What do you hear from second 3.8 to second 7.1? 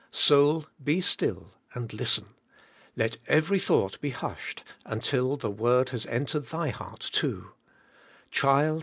be hushed until the word has en tered thy heart